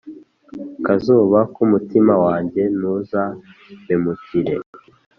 [0.85, 3.23] kazuba k’umutima wanjye ntuza
[3.83, 4.55] mpemukire.